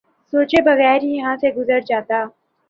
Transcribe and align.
سوچے 0.33 0.59
بغیر 0.65 0.99
ہی 1.03 1.11
یہاں 1.17 1.35
سے 1.41 1.49
گزر 1.57 1.79
جاتا 1.89 2.17